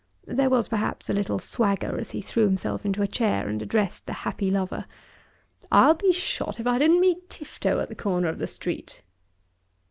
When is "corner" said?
7.93-8.29